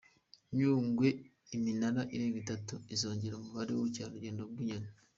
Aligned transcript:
Nyungwe 0.55 1.07
Iminara 1.55 2.01
irenga 2.13 2.37
itatu 2.43 2.75
izongera 2.95 3.33
umubare 3.35 3.69
w’ubukerarugendo 3.73 4.41
bw’inyoni 4.51 4.89